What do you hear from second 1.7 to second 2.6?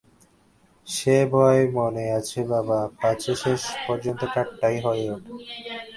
মনে আছে